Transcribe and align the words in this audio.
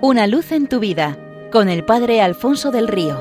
Una 0.00 0.28
luz 0.28 0.52
en 0.52 0.68
tu 0.68 0.78
vida 0.78 1.18
con 1.50 1.68
el 1.68 1.84
Padre 1.84 2.20
Alfonso 2.20 2.70
del 2.70 2.86
Río. 2.86 3.18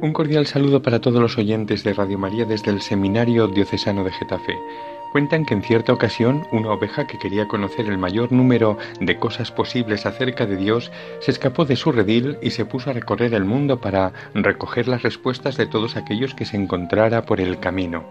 Un 0.00 0.12
cordial 0.14 0.46
saludo 0.46 0.80
para 0.80 1.02
todos 1.02 1.20
los 1.20 1.36
oyentes 1.36 1.84
de 1.84 1.92
Radio 1.92 2.18
María 2.18 2.46
desde 2.46 2.70
el 2.70 2.80
Seminario 2.80 3.48
Diocesano 3.48 4.02
de 4.02 4.12
Getafe. 4.12 4.56
Cuentan 5.12 5.44
que 5.44 5.52
en 5.52 5.62
cierta 5.62 5.92
ocasión 5.92 6.46
una 6.52 6.72
oveja 6.72 7.06
que 7.06 7.18
quería 7.18 7.46
conocer 7.46 7.84
el 7.84 7.98
mayor 7.98 8.32
número 8.32 8.78
de 8.98 9.18
cosas 9.18 9.52
posibles 9.52 10.06
acerca 10.06 10.46
de 10.46 10.56
Dios 10.56 10.90
se 11.20 11.32
escapó 11.32 11.66
de 11.66 11.76
su 11.76 11.92
redil 11.92 12.38
y 12.40 12.48
se 12.52 12.64
puso 12.64 12.88
a 12.88 12.94
recorrer 12.94 13.34
el 13.34 13.44
mundo 13.44 13.78
para 13.78 14.14
recoger 14.32 14.88
las 14.88 15.02
respuestas 15.02 15.58
de 15.58 15.66
todos 15.66 15.96
aquellos 15.96 16.34
que 16.34 16.46
se 16.46 16.56
encontrara 16.56 17.26
por 17.26 17.42
el 17.42 17.60
camino. 17.60 18.06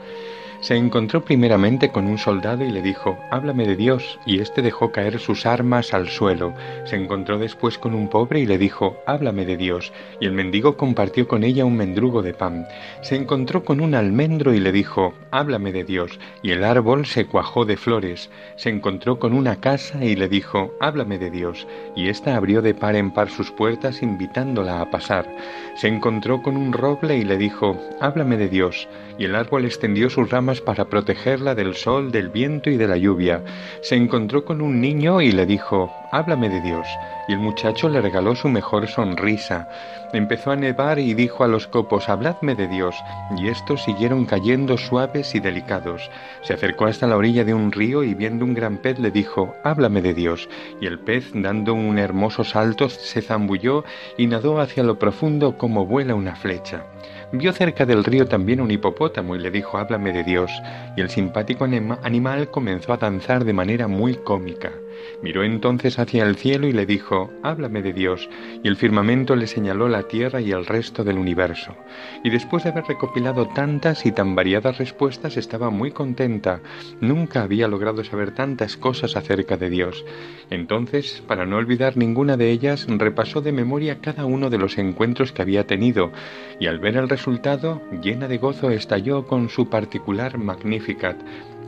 Se 0.61 0.75
encontró 0.75 1.25
primeramente 1.25 1.89
con 1.89 2.05
un 2.05 2.19
soldado 2.19 2.63
y 2.63 2.69
le 2.69 2.83
dijo, 2.83 3.17
Háblame 3.31 3.65
de 3.65 3.75
Dios, 3.75 4.19
y 4.27 4.41
éste 4.41 4.61
dejó 4.61 4.91
caer 4.91 5.19
sus 5.19 5.47
armas 5.47 5.91
al 5.91 6.07
suelo. 6.07 6.53
Se 6.85 6.95
encontró 6.95 7.39
después 7.39 7.79
con 7.79 7.95
un 7.95 8.09
pobre 8.09 8.41
y 8.41 8.45
le 8.45 8.59
dijo, 8.59 8.95
Háblame 9.07 9.43
de 9.45 9.57
Dios, 9.57 9.91
y 10.19 10.27
el 10.27 10.33
mendigo 10.33 10.77
compartió 10.77 11.27
con 11.27 11.43
ella 11.43 11.65
un 11.65 11.77
mendrugo 11.77 12.21
de 12.21 12.35
pan. 12.35 12.67
Se 13.01 13.15
encontró 13.15 13.65
con 13.65 13.81
un 13.81 13.95
almendro 13.95 14.53
y 14.53 14.59
le 14.59 14.71
dijo, 14.71 15.15
Háblame 15.31 15.71
de 15.71 15.83
Dios, 15.83 16.19
y 16.43 16.51
el 16.51 16.63
árbol 16.63 17.07
se 17.07 17.25
cuajó 17.25 17.65
de 17.65 17.77
flores. 17.77 18.29
Se 18.55 18.69
encontró 18.69 19.17
con 19.17 19.33
una 19.33 19.55
casa 19.55 20.05
y 20.05 20.15
le 20.15 20.29
dijo, 20.29 20.75
Háblame 20.79 21.17
de 21.17 21.31
Dios, 21.31 21.67
y 21.95 22.09
ésta 22.09 22.35
abrió 22.35 22.61
de 22.61 22.75
par 22.75 22.95
en 22.95 23.09
par 23.09 23.31
sus 23.31 23.49
puertas 23.49 24.03
invitándola 24.03 24.79
a 24.79 24.91
pasar. 24.91 25.27
Se 25.75 25.87
encontró 25.87 26.43
con 26.43 26.55
un 26.55 26.71
roble 26.71 27.17
y 27.17 27.23
le 27.23 27.37
dijo, 27.37 27.75
Háblame 27.99 28.37
de 28.37 28.47
Dios, 28.47 28.87
y 29.17 29.25
el 29.25 29.35
árbol 29.35 29.65
extendió 29.65 30.11
sus 30.11 30.29
ramas 30.29 30.50
para 30.59 30.89
protegerla 30.89 31.55
del 31.55 31.75
sol, 31.75 32.11
del 32.11 32.27
viento 32.27 32.69
y 32.69 32.75
de 32.75 32.87
la 32.87 32.97
lluvia. 32.97 33.41
Se 33.81 33.95
encontró 33.95 34.43
con 34.43 34.61
un 34.61 34.81
niño 34.81 35.21
y 35.21 35.31
le 35.31 35.45
dijo, 35.45 35.93
Háblame 36.11 36.49
de 36.49 36.59
Dios. 36.59 36.85
Y 37.29 37.33
el 37.33 37.39
muchacho 37.39 37.87
le 37.87 38.01
regaló 38.01 38.35
su 38.35 38.49
mejor 38.49 38.87
sonrisa. 38.87 39.69
Empezó 40.11 40.51
a 40.51 40.57
nevar 40.57 40.99
y 40.99 41.13
dijo 41.13 41.45
a 41.45 41.47
los 41.47 41.67
copos, 41.67 42.09
Habladme 42.09 42.53
de 42.53 42.67
Dios. 42.67 42.95
Y 43.37 43.47
estos 43.47 43.83
siguieron 43.83 44.25
cayendo 44.25 44.77
suaves 44.77 45.33
y 45.35 45.39
delicados. 45.39 46.11
Se 46.41 46.53
acercó 46.53 46.85
hasta 46.85 47.07
la 47.07 47.15
orilla 47.15 47.45
de 47.45 47.53
un 47.53 47.71
río 47.71 48.03
y 48.03 48.13
viendo 48.13 48.43
un 48.43 48.53
gran 48.53 48.77
pez 48.79 48.99
le 48.99 49.09
dijo, 49.09 49.55
Háblame 49.63 50.01
de 50.01 50.13
Dios. 50.13 50.49
Y 50.81 50.85
el 50.85 50.99
pez, 50.99 51.31
dando 51.33 51.73
un 51.73 51.97
hermoso 51.97 52.43
salto, 52.43 52.89
se 52.89 53.21
zambulló 53.21 53.85
y 54.17 54.27
nadó 54.27 54.59
hacia 54.59 54.83
lo 54.83 54.99
profundo 54.99 55.57
como 55.57 55.85
vuela 55.85 56.13
una 56.13 56.35
flecha. 56.35 56.83
Vio 57.31 57.53
cerca 57.53 57.85
del 57.85 58.03
río 58.03 58.27
también 58.27 58.59
un 58.59 58.71
hipopótamo 58.71 59.37
y 59.37 59.39
le 59.39 59.51
dijo, 59.51 59.77
háblame 59.77 60.11
de 60.11 60.23
Dios, 60.23 60.51
y 60.97 61.01
el 61.01 61.09
simpático 61.09 61.63
animal 61.63 62.51
comenzó 62.51 62.91
a 62.91 62.97
danzar 62.97 63.45
de 63.45 63.53
manera 63.53 63.87
muy 63.87 64.15
cómica. 64.15 64.73
Miró 65.21 65.43
entonces 65.43 65.99
hacia 65.99 66.23
el 66.23 66.35
cielo 66.35 66.67
y 66.67 66.71
le 66.71 66.85
dijo, 66.85 67.31
Háblame 67.43 67.81
de 67.81 67.93
Dios, 67.93 68.29
y 68.63 68.67
el 68.67 68.75
firmamento 68.75 69.35
le 69.35 69.47
señaló 69.47 69.87
la 69.87 70.03
tierra 70.03 70.41
y 70.41 70.51
el 70.51 70.65
resto 70.65 71.03
del 71.03 71.17
universo. 71.17 71.75
Y 72.23 72.29
después 72.29 72.63
de 72.63 72.69
haber 72.69 72.85
recopilado 72.85 73.47
tantas 73.47 74.05
y 74.05 74.11
tan 74.11 74.35
variadas 74.35 74.77
respuestas, 74.77 75.37
estaba 75.37 75.69
muy 75.69 75.91
contenta. 75.91 76.61
Nunca 76.99 77.43
había 77.43 77.67
logrado 77.67 78.03
saber 78.03 78.33
tantas 78.33 78.77
cosas 78.77 79.15
acerca 79.15 79.57
de 79.57 79.69
Dios. 79.69 80.05
Entonces, 80.49 81.23
para 81.27 81.45
no 81.45 81.57
olvidar 81.57 81.97
ninguna 81.97 82.37
de 82.37 82.51
ellas, 82.51 82.87
repasó 82.87 83.41
de 83.41 83.51
memoria 83.51 83.99
cada 84.01 84.25
uno 84.25 84.49
de 84.49 84.57
los 84.57 84.77
encuentros 84.77 85.31
que 85.31 85.41
había 85.41 85.65
tenido, 85.67 86.11
y 86.59 86.67
al 86.67 86.79
ver 86.79 86.97
el 86.97 87.09
resultado, 87.09 87.81
llena 88.01 88.27
de 88.27 88.37
gozo, 88.37 88.69
estalló 88.69 89.25
con 89.27 89.49
su 89.49 89.69
particular 89.69 90.37
Magnificat, 90.37 91.17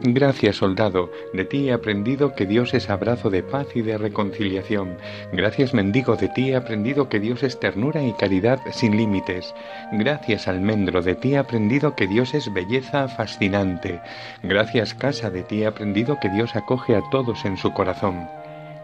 Gracias, 0.02 0.58
soldado, 0.58 1.09
de 1.33 1.45
ti 1.45 1.69
he 1.69 1.73
aprendido 1.73 2.36
que 2.36 2.45
Dios 2.45 2.73
es 2.73 2.89
abrazo 2.89 3.30
de 3.30 3.41
paz 3.41 3.67
y 3.75 3.81
de 3.81 3.97
reconciliación. 3.97 4.97
Gracias, 5.31 5.73
mendigo, 5.73 6.16
de 6.16 6.27
ti 6.30 6.50
he 6.50 6.55
aprendido 6.55 7.07
que 7.07 7.19
Dios 7.19 7.44
es 7.44 7.59
ternura 7.59 8.03
y 8.03 8.13
caridad 8.13 8.59
sin 8.72 8.97
límites. 8.97 9.53
Gracias, 9.94 10.47
almendro, 10.47 11.01
de 11.01 11.16
ti 11.16 11.34
he 11.34 11.38
aprendido 11.38 11.95
que 11.95 12.07
Dios 12.07 12.34
es 12.34 12.53
belleza 12.53 13.07
fascinante. 13.07 14.01
Gracias, 14.41 14.94
casa, 14.94 15.29
de 15.29 15.44
ti 15.44 15.62
he 15.62 15.67
aprendido 15.67 16.19
que 16.19 16.29
Dios 16.29 16.56
acoge 16.56 16.96
a 16.96 17.01
todos 17.09 17.46
en 17.46 17.56
su 17.57 17.72
corazón. 17.72 18.28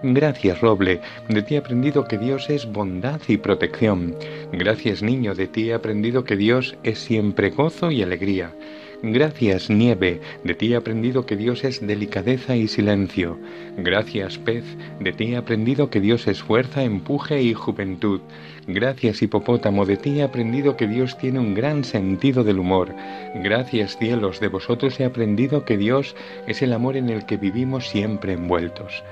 Gracias, 0.02 0.62
roble, 0.62 1.02
de 1.28 1.42
ti 1.42 1.56
he 1.56 1.58
aprendido 1.58 2.06
que 2.06 2.18
Dios 2.18 2.50
es 2.50 2.72
bondad 2.72 3.20
y 3.28 3.36
protección. 3.36 4.16
Gracias, 4.54 5.04
niño, 5.04 5.36
de 5.36 5.48
ti 5.48 5.70
he 5.70 5.74
aprendido 5.74 6.24
que 6.24 6.38
Dios 6.38 6.78
es 6.84 7.00
siempre 7.00 7.50
gozo 7.50 7.92
y 7.92 8.02
alegría. 8.02 8.54
Gracias, 9.02 9.70
nieve, 9.70 10.20
de 10.44 10.54
ti 10.56 10.74
he 10.74 10.76
aprendido 10.76 11.26
que 11.26 11.38
Dios 11.38 11.64
es 11.64 11.80
delicadeza 11.80 12.58
y 12.58 12.68
silencio. 12.68 13.38
Gracias, 13.78 14.38
pez, 14.38 14.66
de 15.00 15.14
ti 15.14 15.34
he 15.34 15.38
aprendido 15.38 15.90
que 15.90 16.02
Dios 16.02 16.28
es 16.28 16.44
fuerza, 16.44 16.84
empuje 16.84 17.42
y 17.42 17.54
juventud. 17.54 18.20
Gracias, 18.68 19.22
hipopótamo, 19.22 19.86
de 19.86 19.96
ti 19.96 20.20
he 20.20 20.24
aprendido 20.24 20.76
que 20.76 20.86
Dios 20.86 21.18
tiene 21.18 21.40
un 21.40 21.54
gran 21.54 21.86
sentido 21.86 22.44
del 22.44 22.60
humor. 22.60 22.94
Gracias, 23.36 23.98
cielos, 23.98 24.42
de 24.42 24.50
vosotros 24.50 25.00
he 25.00 25.06
aprendido 25.06 25.64
que 25.64 25.78
Dios 25.78 26.14
es 26.46 26.62
el 26.62 26.74
amor 26.74 26.98
en 26.98 27.10
el 27.10 27.26
que 27.26 27.38
vivimos 27.38 27.88
siempre 27.88 28.34
envueltos. 28.34 29.06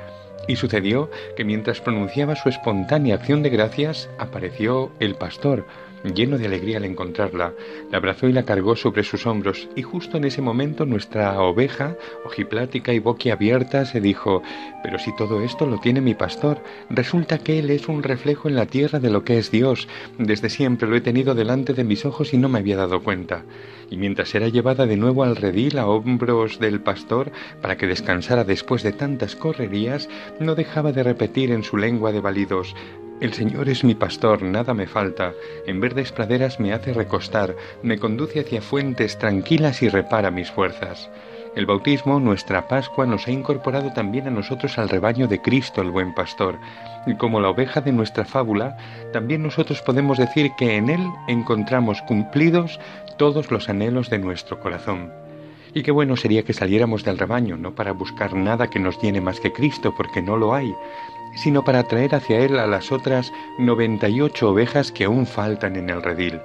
Y 0.49 0.57
sucedió 0.57 1.09
que 1.37 1.45
mientras 1.45 1.79
pronunciaba 1.79 2.35
su 2.35 2.49
espontánea 2.49 3.15
acción 3.15 3.41
de 3.41 3.51
gracias, 3.51 4.09
apareció 4.17 4.91
el 4.99 5.15
pastor, 5.15 5.65
Lleno 6.03 6.37
de 6.37 6.45
alegría 6.45 6.77
al 6.77 6.85
encontrarla, 6.85 7.53
la 7.91 7.97
abrazó 7.97 8.27
y 8.27 8.33
la 8.33 8.43
cargó 8.43 8.75
sobre 8.75 9.03
sus 9.03 9.25
hombros, 9.25 9.67
y 9.75 9.81
justo 9.81 10.17
en 10.17 10.25
ese 10.25 10.41
momento 10.41 10.85
nuestra 10.85 11.41
oveja, 11.41 11.95
ojiplática 12.23 12.93
y 12.93 12.99
boquiabierta, 12.99 13.85
se 13.85 13.99
dijo, 13.99 14.43
pero 14.83 14.99
si 14.99 15.15
todo 15.15 15.41
esto 15.41 15.65
lo 15.65 15.79
tiene 15.79 16.01
mi 16.01 16.13
pastor, 16.13 16.61
resulta 16.89 17.39
que 17.39 17.59
él 17.59 17.71
es 17.71 17.87
un 17.87 18.03
reflejo 18.03 18.47
en 18.47 18.55
la 18.55 18.67
tierra 18.67 18.99
de 18.99 19.09
lo 19.09 19.23
que 19.23 19.39
es 19.39 19.49
Dios, 19.49 19.87
desde 20.19 20.49
siempre 20.49 20.87
lo 20.87 20.95
he 20.95 21.01
tenido 21.01 21.35
delante 21.35 21.73
de 21.73 21.83
mis 21.83 22.05
ojos 22.05 22.33
y 22.33 22.37
no 22.37 22.47
me 22.47 22.59
había 22.59 22.77
dado 22.77 23.01
cuenta. 23.01 23.43
Y 23.89 23.97
mientras 23.97 24.35
era 24.35 24.49
llevada 24.49 24.85
de 24.85 24.97
nuevo 24.97 25.23
al 25.23 25.35
redil 25.35 25.79
a 25.79 25.87
hombros 25.87 26.59
del 26.59 26.81
pastor 26.81 27.31
para 27.61 27.77
que 27.77 27.87
descansara 27.87 28.43
después 28.43 28.83
de 28.83 28.93
tantas 28.93 29.35
correrías, 29.35 30.09
no 30.39 30.55
dejaba 30.55 30.91
de 30.91 31.03
repetir 31.03 31.51
en 31.51 31.63
su 31.63 31.77
lengua 31.77 32.11
de 32.11 32.21
validos, 32.21 32.75
el 33.19 33.33
Señor 33.33 33.67
es 33.67 33.83
mi 33.83 33.95
pastor, 33.95 34.43
nada 34.43 34.73
me 34.73 34.85
falta. 34.85 35.33
En 35.65 35.79
verdes 35.79 36.11
praderas 36.11 36.59
me 36.59 36.73
hace 36.73 36.93
recostar, 36.93 37.55
me 37.81 37.97
conduce 37.97 38.39
hacia 38.39 38.61
fuentes 38.61 39.17
tranquilas 39.17 39.81
y 39.81 39.89
repara 39.89 40.29
mis 40.29 40.51
fuerzas. 40.51 41.09
El 41.55 41.65
bautismo, 41.65 42.19
nuestra 42.19 42.67
Pascua, 42.67 43.07
nos 43.07 43.27
ha 43.27 43.31
incorporado 43.31 43.91
también 43.91 44.27
a 44.27 44.31
nosotros 44.31 44.77
al 44.77 44.89
rebaño 44.89 45.27
de 45.27 45.41
Cristo, 45.41 45.81
el 45.81 45.89
buen 45.89 46.13
pastor. 46.13 46.59
Y 47.07 47.15
como 47.15 47.39
la 47.39 47.49
oveja 47.49 47.81
de 47.81 47.91
nuestra 47.91 48.25
fábula, 48.25 48.77
también 49.11 49.41
nosotros 49.41 49.81
podemos 49.81 50.19
decir 50.19 50.51
que 50.55 50.75
en 50.75 50.89
Él 50.91 51.03
encontramos 51.27 52.03
cumplidos 52.03 52.79
todos 53.17 53.49
los 53.49 53.69
anhelos 53.69 54.11
de 54.11 54.19
nuestro 54.19 54.59
corazón. 54.59 55.11
Y 55.77 55.83
qué 55.83 55.91
bueno 55.91 56.15
sería 56.15 56.41
que 56.41 56.53
saliéramos 56.53 57.03
del 57.03 57.19
rebaño, 57.19 57.55
no 57.55 57.75
para 57.75 57.91
buscar 57.91 58.33
nada 58.33 58.67
que 58.67 58.79
nos 58.79 58.99
llene 58.99 59.21
más 59.21 59.39
que 59.39 59.53
Cristo, 59.53 59.93
porque 59.95 60.23
no 60.23 60.35
lo 60.35 60.55
hay, 60.55 60.73
sino 61.35 61.63
para 61.63 61.83
traer 61.83 62.15
hacia 62.15 62.39
Él 62.39 62.57
a 62.57 62.65
las 62.65 62.91
otras 62.91 63.31
noventa 63.59 64.09
y 64.09 64.19
ocho 64.19 64.49
ovejas 64.49 64.91
que 64.91 65.03
aún 65.03 65.27
faltan 65.27 65.75
en 65.75 65.91
el 65.91 66.01
redil, 66.01 66.41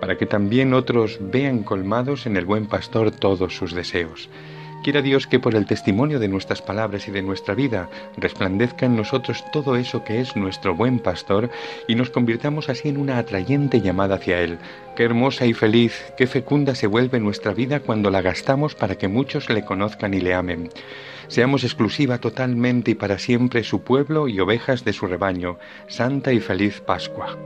para 0.00 0.16
que 0.16 0.26
también 0.26 0.74
otros 0.74 1.18
vean 1.20 1.64
colmados 1.64 2.24
en 2.26 2.36
el 2.36 2.44
buen 2.44 2.66
pastor 2.66 3.10
todos 3.10 3.56
sus 3.56 3.74
deseos. 3.74 4.28
Quiera 4.82 5.02
Dios 5.02 5.26
que 5.26 5.40
por 5.40 5.56
el 5.56 5.66
testimonio 5.66 6.20
de 6.20 6.28
nuestras 6.28 6.62
palabras 6.62 7.08
y 7.08 7.10
de 7.10 7.20
nuestra 7.20 7.54
vida 7.54 7.90
resplandezca 8.16 8.86
en 8.86 8.96
nosotros 8.96 9.44
todo 9.52 9.76
eso 9.76 10.04
que 10.04 10.20
es 10.20 10.36
nuestro 10.36 10.74
buen 10.74 11.00
pastor 11.00 11.50
y 11.88 11.96
nos 11.96 12.10
convirtamos 12.10 12.68
así 12.68 12.88
en 12.88 12.96
una 12.96 13.18
atrayente 13.18 13.80
llamada 13.80 14.16
hacia 14.16 14.40
Él. 14.40 14.58
Qué 14.96 15.02
hermosa 15.02 15.46
y 15.46 15.52
feliz, 15.52 16.12
qué 16.16 16.26
fecunda 16.26 16.76
se 16.76 16.86
vuelve 16.86 17.18
nuestra 17.18 17.52
vida 17.52 17.80
cuando 17.80 18.10
la 18.10 18.22
gastamos 18.22 18.76
para 18.76 18.94
que 18.94 19.08
muchos 19.08 19.50
le 19.50 19.64
conozcan 19.64 20.14
y 20.14 20.20
le 20.20 20.34
amen. 20.34 20.70
Seamos 21.26 21.64
exclusiva 21.64 22.18
totalmente 22.18 22.92
y 22.92 22.94
para 22.94 23.18
siempre 23.18 23.64
su 23.64 23.82
pueblo 23.82 24.28
y 24.28 24.38
ovejas 24.38 24.84
de 24.84 24.92
su 24.92 25.06
rebaño. 25.06 25.58
Santa 25.88 26.32
y 26.32 26.40
feliz 26.40 26.80
Pascua. 26.80 27.36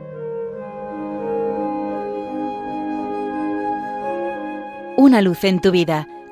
Una 4.97 5.23
luz 5.23 5.43
en 5.45 5.61
tu 5.61 5.73
vida 5.73 6.07